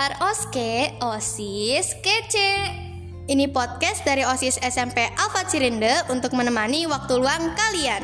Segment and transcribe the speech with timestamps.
[0.00, 2.72] are Oske, OSIS, Kece.
[3.28, 8.00] Ini podcast dari OSIS SMP Alfa Cirinde untuk menemani waktu luang kalian.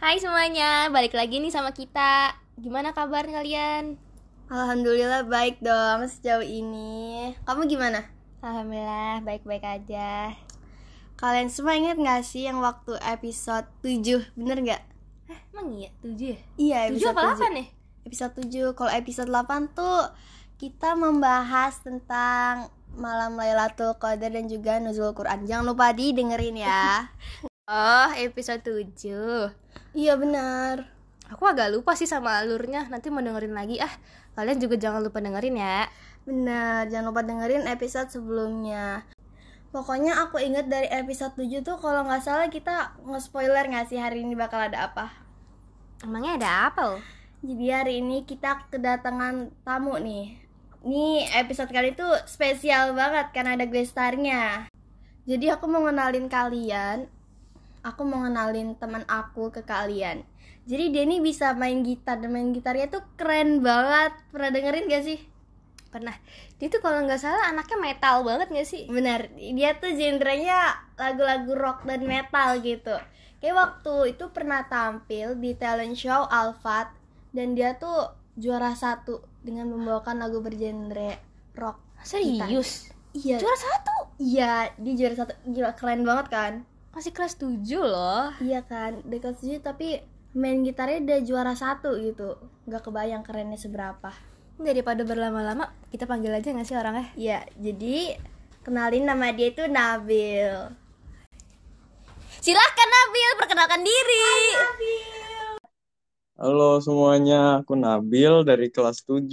[0.00, 2.32] Hai semuanya, balik lagi nih sama kita.
[2.56, 4.00] Gimana kabar kalian?
[4.48, 7.36] Alhamdulillah baik dong sejauh ini.
[7.44, 8.08] Kamu gimana?
[8.40, 10.32] Alhamdulillah baik-baik aja.
[11.20, 14.32] Kalian semua inget gak sih yang waktu episode 7?
[14.32, 14.89] Bener gak?
[15.30, 15.90] Eh, emang iya?
[16.02, 16.38] 7 ya?
[16.58, 17.66] Iya, 7 episode apa 8 ya?
[18.02, 18.74] Episode 7.
[18.74, 19.98] Kalau episode 8 tuh
[20.58, 25.46] kita membahas tentang malam Lailatul Qadar dan juga nuzul Quran.
[25.46, 27.06] Jangan lupa didengerin ya.
[27.70, 29.54] Oh, episode 7
[29.94, 30.90] iya benar.
[31.30, 33.94] Aku agak lupa sih sama alurnya Nanti mau dengerin lagi Ah,
[34.34, 35.86] kalian juga jangan lupa dengerin ya
[36.26, 39.06] Benar, jangan lupa dengerin episode sebelumnya.
[39.70, 44.26] Pokoknya aku inget dari episode 7 tuh kalau nggak salah kita nge-spoiler nggak sih hari
[44.26, 45.14] ini bakal ada apa.
[46.00, 47.02] Emangnya ada apa loh?
[47.44, 50.32] Jadi hari ini kita kedatangan tamu nih.
[50.80, 54.72] Nih episode kali itu spesial banget karena ada guest starnya.
[55.28, 57.04] Jadi aku mau ngenalin kalian.
[57.84, 60.24] Aku mau ngenalin teman aku ke kalian.
[60.64, 64.16] Jadi nih bisa main gitar dan main gitarnya tuh keren banget.
[64.32, 65.29] Pernah dengerin gak sih?
[65.90, 66.14] Pernah
[66.62, 68.86] Dia tuh kalau nggak salah anaknya metal banget gak sih?
[68.86, 72.94] Benar, dia tuh genrenya lagu-lagu rock dan metal gitu.
[73.42, 76.92] Kayak waktu itu pernah tampil di talent show Alfat
[77.34, 81.18] dan dia tuh juara satu dengan membawakan lagu bergenre
[81.56, 81.80] rock.
[82.06, 82.92] Serius?
[83.10, 83.94] Iya, Juara satu?
[84.22, 85.34] iya, dia juara satu.
[85.50, 86.52] Gila keren banget kan?
[86.94, 90.02] Masih kelas 7 loh Iya kan, dekat sih tapi
[90.34, 92.38] main gitarnya udah juara satu gitu.
[92.70, 94.14] Gak kebayang kerennya seberapa.
[94.60, 97.08] Daripada berlama-lama, kita panggil aja gak sih orangnya?
[97.16, 98.20] Iya, jadi
[98.60, 100.52] kenalin nama dia itu Nabil.
[102.44, 104.20] Silahkan Nabil, perkenalkan diri
[106.36, 109.32] Halo semuanya, aku Nabil dari kelas 7.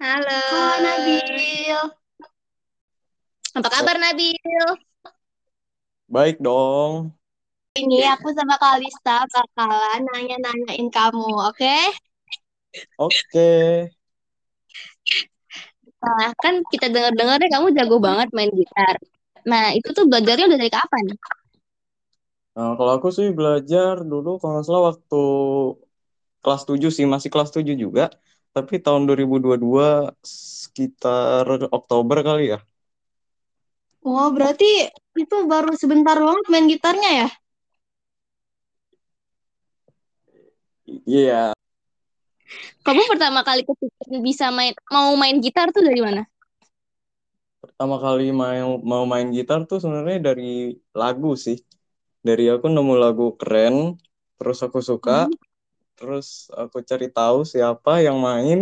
[0.00, 1.80] Halo Halo Nabil.
[3.52, 4.64] Apa kabar Nabil?
[6.08, 7.12] Baik dong.
[7.76, 12.07] Ini aku sama Kalista bakalan nanya-nanyain kamu, oke?
[12.96, 13.48] Oke.
[15.98, 18.94] Nah, kan kita dengar-dengar deh kamu jago banget main gitar.
[19.50, 21.04] Nah, itu tuh belajarnya udah dari kapan?
[22.56, 25.16] Nah, kalau aku sih belajar dulu kalau nggak salah waktu
[26.42, 28.04] kelas 7 sih, masih kelas 7 juga.
[28.54, 29.86] Tapi tahun 2022
[30.64, 31.44] sekitar
[31.78, 32.58] Oktober kali ya.
[34.06, 34.88] Oh, berarti
[35.22, 37.28] itu baru sebentar banget main gitarnya ya?
[41.06, 41.52] Iya,
[42.86, 46.22] Kamu pertama kali kepikiran bisa main mau main gitar tuh dari mana?
[47.62, 50.44] pertama kali main mau main gitar tuh sebenarnya dari
[51.00, 51.56] lagu sih.
[52.26, 53.76] Dari aku nemu lagu keren,
[54.38, 55.12] terus aku suka,
[55.96, 56.26] terus
[56.62, 58.58] aku cari tahu siapa yang main,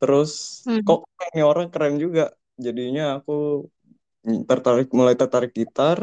[0.00, 0.30] terus
[0.64, 0.80] Hmm.
[0.86, 1.00] kok
[1.34, 2.22] ini orang keren juga.
[2.66, 3.32] Jadinya aku
[4.48, 5.98] tertarik mulai tertarik gitar,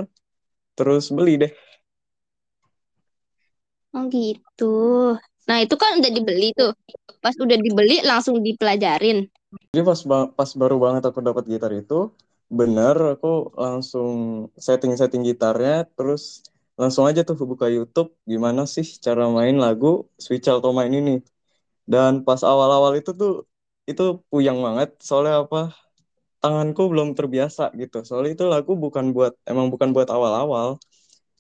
[0.77, 1.51] terus beli deh.
[3.95, 4.65] Oh gitu.
[5.49, 6.71] Nah, itu kan udah dibeli tuh.
[7.23, 9.27] Pas udah dibeli langsung dipelajarin.
[9.71, 11.95] Jadi pas ba- pas baru banget aku dapat gitar itu,
[12.59, 13.27] bener aku
[13.63, 14.09] langsung
[14.65, 16.23] setting-setting gitarnya, terus
[16.79, 19.87] langsung aja tuh buka YouTube gimana sih cara main lagu
[20.23, 21.11] Switch Alto main ini.
[21.93, 23.31] Dan pas awal-awal itu tuh
[23.91, 25.59] itu puyang banget soalnya apa?
[26.41, 27.97] Tanganku belum terbiasa gitu.
[28.07, 30.69] Soalnya itu lagu bukan buat emang bukan buat awal-awal.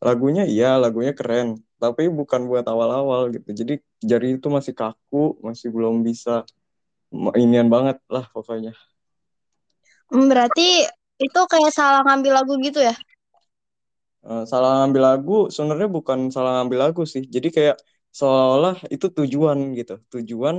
[0.07, 1.47] Lagunya iya, lagunya keren,
[1.83, 3.49] tapi bukan buat awal-awal gitu.
[3.59, 3.73] Jadi
[4.09, 5.17] jari itu masih kaku,
[5.47, 6.31] masih belum bisa
[7.43, 8.71] inian banget lah pokoknya.
[10.11, 10.67] Hmm, berarti
[11.25, 12.95] itu kayak salah ngambil lagu gitu ya?
[14.23, 17.23] Eh, salah ngambil lagu sebenarnya bukan salah ngambil lagu sih.
[17.35, 17.75] Jadi kayak
[18.17, 19.93] seolah-olah itu tujuan gitu.
[20.13, 20.55] Tujuan,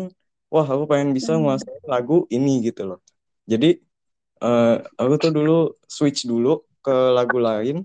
[0.52, 2.98] wah aku pengen bisa nguasain lagu ini gitu loh.
[3.52, 3.66] Jadi
[4.44, 5.52] eh, aku tuh dulu
[5.96, 6.48] switch dulu
[6.84, 7.76] ke lagu lain.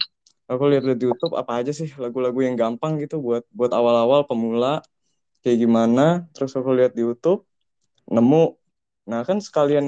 [0.50, 4.81] Aku lihat di YouTube apa aja sih lagu-lagu yang gampang gitu buat buat awal-awal pemula
[5.46, 6.01] kayak gimana.
[6.34, 7.46] Terus aku lihat di YouTube
[8.16, 8.44] nemu.
[9.10, 9.86] Nah kan sekalian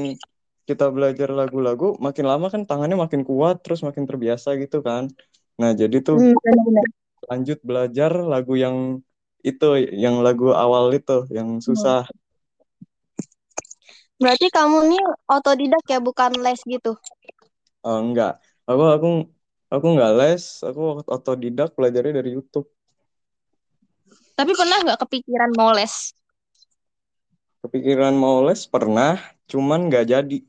[0.70, 5.04] kita belajar lagu-lagu, makin lama kan tangannya makin kuat, terus makin terbiasa gitu kan.
[5.60, 6.86] Nah jadi tuh Hmm, benar-benar.
[7.30, 8.78] lanjut belajar lagu yang
[9.50, 9.66] itu,
[10.04, 12.06] yang lagu awal itu, yang susah.
[14.22, 15.04] Berarti kamu nih
[15.36, 16.92] otodidak ya, bukan les gitu?
[17.86, 18.30] Oh, enggak,
[18.70, 19.08] aku aku
[19.72, 22.68] aku nggak les, aku otodidak belajarnya dari YouTube.
[24.36, 26.12] Tapi pernah nggak kepikiran mau les?
[27.62, 29.16] Kepikiran mau les pernah,
[29.48, 30.40] cuman nggak jadi.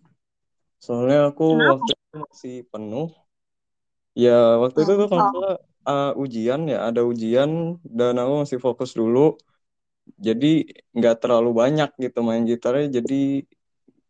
[0.83, 1.71] Soalnya aku Kenapa?
[1.71, 3.09] waktu itu masih penuh.
[4.19, 5.57] Ya waktu itu tuh kalau Oh.
[5.89, 9.39] uh, ujian ya, ada ujian dan aku masih fokus dulu
[10.19, 10.67] jadi
[10.99, 13.47] nggak terlalu banyak gitu main gitarnya jadi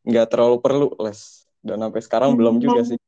[0.08, 2.98] nggak terlalu perlu les dan sampai sekarang belum juga sih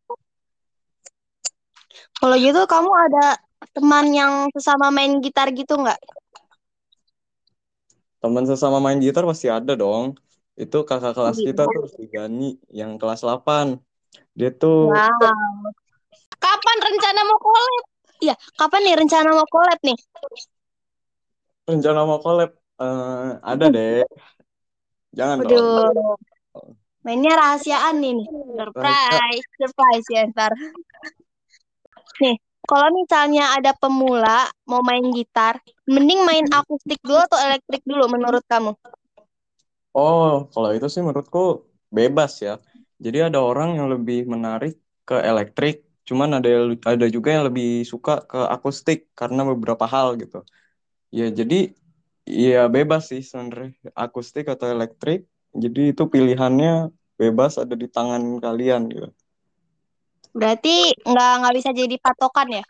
[2.25, 3.37] Kalau gitu kamu ada
[3.77, 6.01] teman yang sesama main gitar gitu nggak?
[8.25, 10.17] teman sesama main gitar pasti ada dong
[10.57, 11.53] itu kakak kelas Gitu.
[11.53, 13.77] kita tuh si Gani yang kelas 8
[14.33, 15.69] dia tuh Wow.
[16.41, 17.85] Kapan rencana mau collab?
[18.25, 19.99] Iya, kapan nih rencana mau collab nih?
[21.69, 24.03] rencana mau collab Eh, ada deh
[25.15, 26.17] jangan dong Waduh.
[27.05, 28.29] Mainnya rahasiaan nih nih.
[28.57, 30.53] Surprise, surprise ya ntar.
[32.23, 32.37] Nih,
[32.71, 35.55] kalau misalnya ada pemula mau main gitar,
[35.91, 38.73] mending main akustik dulu atau elektrik dulu menurut kamu?
[39.97, 41.41] Oh, kalau itu sih menurutku
[41.97, 42.53] bebas ya.
[43.05, 44.73] Jadi ada orang yang lebih menarik
[45.09, 45.75] ke elektrik,
[46.09, 46.49] cuman ada
[46.93, 50.37] ada juga yang lebih suka ke akustik karena beberapa hal gitu.
[51.19, 51.55] Ya, jadi
[52.47, 53.71] ya bebas sih sebenarnya
[54.05, 55.21] akustik atau elektrik.
[55.63, 56.71] Jadi itu pilihannya
[57.21, 59.09] bebas ada di tangan kalian gitu.
[60.39, 60.75] Berarti
[61.11, 62.65] nggak nggak bisa jadi patokan ya?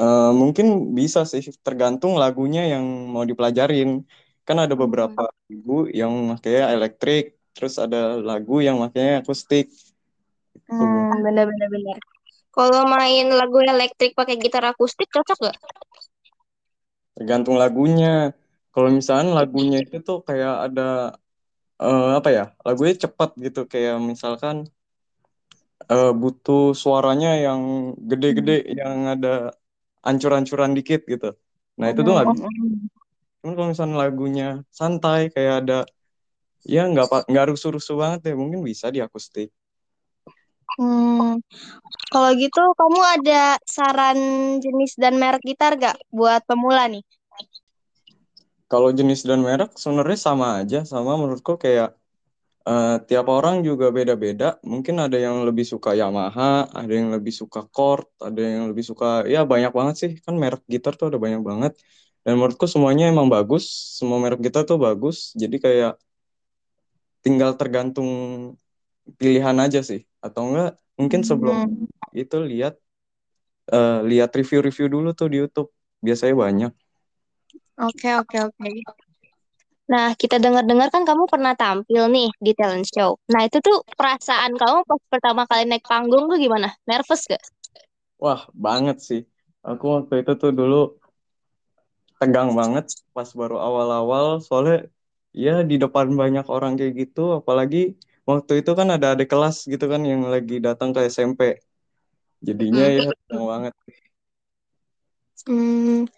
[0.00, 0.66] Eh, mungkin
[0.98, 2.84] bisa sih tergantung lagunya yang
[3.14, 3.88] mau dipelajarin.
[4.46, 7.22] Kan ada beberapa lagu yang makanya elektrik,
[7.54, 7.96] terus ada
[8.28, 9.64] lagu yang makanya akustik.
[10.54, 10.82] Gitu.
[10.82, 11.98] Hmm, bener-bener bener.
[12.56, 15.56] Kalau main lagu elektrik pakai gitar akustik cocok gak?
[17.16, 18.06] Tergantung lagunya.
[18.74, 20.82] Kalau misalnya lagunya itu tuh kayak ada
[21.82, 22.42] eh, apa ya?
[22.66, 24.56] Lagunya cepat gitu kayak misalkan
[25.92, 27.60] eh, butuh suaranya yang
[28.10, 29.28] gede-gede yang ada
[30.08, 31.26] ancur-ancuran dikit gitu.
[31.78, 32.46] Nah, itu tuh nggak bisa.
[33.40, 34.46] Cuman kalau misalnya lagunya
[34.78, 35.74] santai kayak ada
[36.74, 39.48] ya nggak pa- nggak rusuh-rusuh banget ya mungkin bisa di akustik.
[40.78, 41.38] Hmm,
[42.12, 43.42] kalau gitu kamu ada
[43.74, 44.18] saran
[44.64, 47.04] jenis dan merek gitar gak buat pemula nih?
[48.70, 51.88] Kalau jenis dan merek sebenarnya sama aja, sama menurutku kayak
[52.68, 54.44] eh, tiap orang juga beda-beda.
[54.72, 56.44] Mungkin ada yang lebih suka Yamaha,
[56.78, 60.10] ada yang lebih suka Korg, ada yang lebih suka ya banyak banget sih.
[60.24, 61.72] Kan merek gitar tuh ada banyak banget.
[62.24, 63.64] Dan menurutku semuanya emang bagus,
[63.98, 65.16] semua merek gitar tuh bagus.
[65.42, 65.92] Jadi kayak
[67.24, 68.10] tinggal tergantung
[69.20, 70.00] pilihan aja sih.
[70.24, 70.68] Atau enggak
[70.98, 71.58] mungkin sebelum
[72.20, 72.72] itu lihat
[73.74, 75.68] eh, lihat review-review dulu tuh di YouTube.
[76.06, 76.72] Biasanya banyak.
[77.86, 78.94] Oke, oke, oke.
[79.92, 83.20] Nah, kita dengar-dengar kan kamu pernah tampil nih di talent show.
[83.32, 86.72] Nah, itu tuh perasaan kamu pas pertama kali naik panggung tuh gimana?
[86.88, 87.42] Nervous gak?
[88.22, 89.20] Wah, banget sih.
[89.68, 90.74] Aku waktu itu tuh dulu
[92.20, 92.84] tegang banget
[93.14, 94.76] pas baru awal-awal soalnya
[95.44, 97.78] ya di depan banyak orang kayak gitu apalagi
[98.28, 101.40] waktu itu kan ada adik kelas gitu kan yang lagi datang ke SMP
[102.46, 103.72] jadinya ya tegang banget
[105.46, 106.08] Hmm,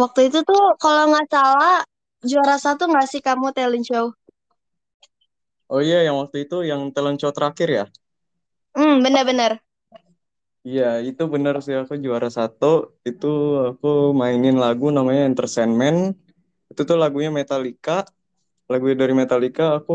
[0.00, 1.74] waktu itu tuh kalau nggak salah
[2.28, 4.06] juara satu nggak sih kamu talent show?
[5.72, 7.84] oh iya yang waktu itu yang talent show terakhir ya
[8.74, 9.60] Hmm, bener-bener.
[10.68, 12.64] iya itu bener sih aku juara satu
[13.08, 13.26] itu
[13.68, 13.86] aku
[14.20, 15.96] mainin lagu namanya Enter Sandman
[16.70, 17.92] itu tuh lagunya Metallica
[18.70, 19.92] lagu dari Metallica aku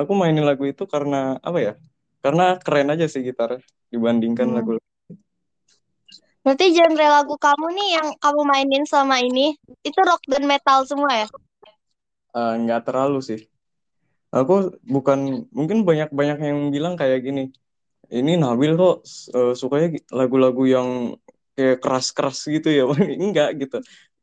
[0.00, 1.16] aku mainin lagu itu karena
[1.48, 1.72] apa ya
[2.24, 3.50] karena keren aja sih gitar
[3.92, 4.56] dibandingkan Hmm.
[4.56, 4.70] lagu
[6.44, 9.56] Berarti genre lagu kamu nih yang kamu mainin selama ini
[9.88, 11.26] itu rock dan metal semua ya?
[12.34, 13.40] Eh, nggak terlalu sih.
[14.34, 15.18] Aku bukan
[15.54, 17.42] mungkin banyak-banyak yang bilang kayak gini.
[18.10, 18.96] Ini Nabil kok
[19.38, 19.88] eh, sukanya
[20.18, 20.88] lagu-lagu yang
[21.56, 22.84] kayak keras-keras gitu ya.
[23.26, 23.78] Enggak gitu.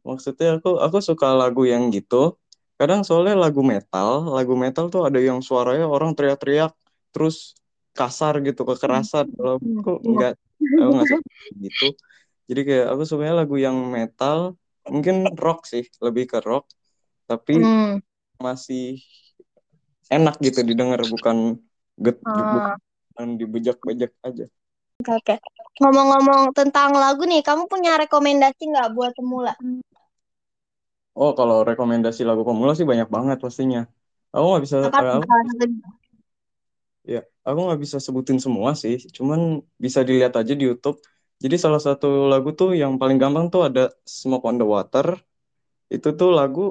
[0.07, 2.35] Maksudnya aku aku suka lagu yang gitu.
[2.79, 6.73] Kadang soalnya lagu metal, lagu metal tuh ada yang suaranya orang teriak-teriak
[7.13, 7.55] terus
[7.97, 9.25] kasar gitu, kekerasan.
[9.37, 10.33] Kalau aku enggak
[10.81, 11.29] aku nggak suka
[11.65, 11.87] gitu.
[12.49, 14.39] Jadi kayak aku sukanya lagu yang metal,
[14.89, 16.65] mungkin rock sih, lebih ke rock.
[17.31, 18.03] Tapi Hmm.
[18.45, 18.99] masih
[20.11, 21.37] enak gitu didengar bukan
[22.03, 22.75] get Ah.
[23.15, 24.45] bukan dibejak-bejak aja.
[25.01, 25.35] Oke, oke.
[25.81, 29.53] Ngomong-ngomong tentang lagu nih, kamu punya rekomendasi nggak buat pemula?
[31.21, 33.79] Oh kalau rekomendasi lagu pemula sih banyak banget pastinya.
[34.33, 35.19] Aku nggak bisa Apa aku,
[37.13, 38.95] ya aku nggak bisa sebutin semua sih.
[39.17, 39.39] Cuman
[39.85, 40.97] bisa dilihat aja di YouTube.
[41.43, 45.05] Jadi salah satu lagu tuh yang paling gampang tuh ada Smoke on the Water.
[45.95, 46.61] Itu tuh lagu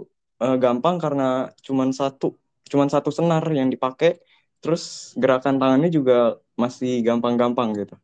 [0.41, 2.35] eh, gampang karena cuman satu
[2.71, 4.21] cuman satu senar yang dipakai.
[4.61, 7.97] Terus gerakan tangannya juga masih gampang-gampang gitu.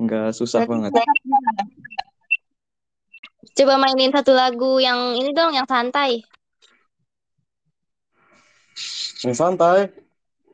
[0.00, 0.96] Nggak susah banget.
[3.52, 6.24] Coba mainin satu lagu yang ini dong, yang santai.
[9.20, 9.92] Yang santai.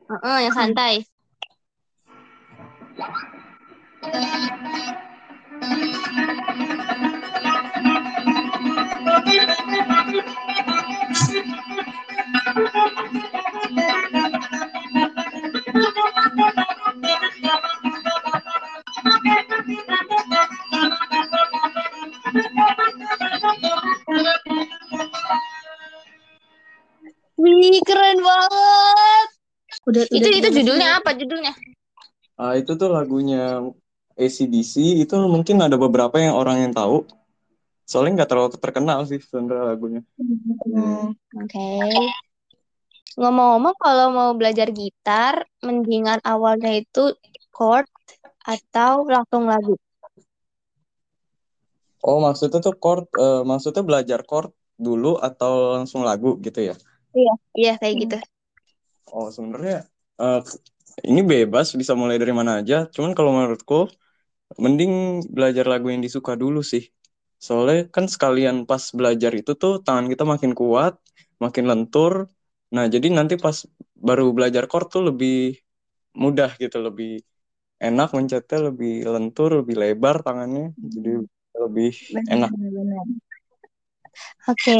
[0.09, 0.93] Heeh, yang santai.
[27.39, 29.27] Ih, keren banget.
[29.87, 30.97] Udah, Itu udah itu lulus judulnya nih.
[30.99, 31.53] apa judulnya?
[32.39, 33.63] Ah, itu tuh lagunya
[34.19, 37.07] ACDC itu mungkin ada beberapa yang orang yang tahu.
[37.87, 40.01] Soalnya nggak terlalu terkenal sih sebenarnya lagunya.
[40.19, 41.67] Hmm, Oke.
[43.19, 47.11] Ngomong-ngomong, kalau mau belajar gitar, mendingan awalnya itu
[47.51, 47.87] chord
[48.45, 49.75] atau langsung lagu.
[51.99, 56.75] Oh, maksudnya tuh chord, eh, maksudnya belajar chord dulu atau langsung lagu gitu ya?
[57.17, 58.15] Iya, iya kayak gitu.
[59.09, 59.89] Oh, sebenarnya
[60.21, 60.41] eh,
[61.09, 62.85] ini bebas bisa mulai dari mana aja.
[62.93, 63.89] Cuman kalau menurutku
[64.63, 66.83] mending belajar lagu yang disuka dulu sih.
[67.39, 70.93] Soalnya kan sekalian pas belajar itu tuh tangan kita makin kuat,
[71.43, 72.13] makin lentur.
[72.75, 73.57] Nah, jadi nanti pas
[73.97, 75.57] baru belajar chord tuh lebih
[76.17, 77.21] mudah gitu, lebih
[77.79, 80.75] enak mencetnya, lebih lentur, lebih lebar tangannya.
[80.93, 81.11] Jadi
[81.63, 81.91] lebih
[82.33, 82.51] enak.
[84.49, 84.77] Oke.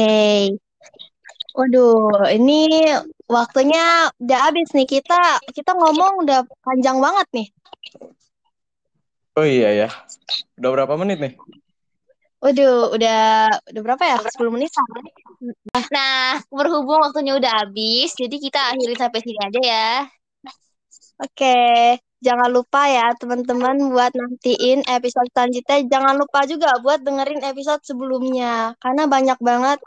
[1.50, 2.70] Waduh, ini
[3.26, 4.86] waktunya udah habis nih.
[4.86, 7.48] Kita kita ngomong udah panjang banget nih.
[9.34, 9.88] Oh iya ya.
[10.58, 11.34] Udah berapa menit nih?
[12.40, 14.16] Waduh, udah udah berapa ya?
[14.16, 14.72] 10 menit.
[15.92, 19.90] Nah, berhubung waktunya udah habis, jadi kita akhiri sampai sini aja ya.
[21.20, 25.84] Oke, jangan lupa ya teman-teman buat nantiin episode selanjutnya.
[25.84, 29.78] Jangan lupa juga buat dengerin episode sebelumnya karena banyak banget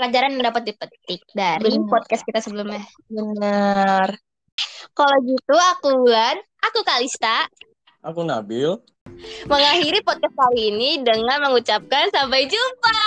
[0.00, 1.92] Pelajaran yang dapat dipetik dari Benar.
[1.92, 2.80] podcast kita sebelumnya.
[3.12, 4.16] bener.
[4.96, 7.44] Kalau gitu, aku Wulan, aku Kalista,
[8.00, 8.80] Aku Nabil.
[9.44, 13.00] mengakhiri podcast kali ini dengan mengucapkan sampai jumpa.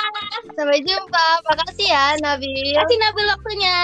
[0.54, 1.26] Sampai jumpa.
[1.50, 2.78] Makasih ya Nabil.
[2.78, 3.80] Kasih Nabil waktunya.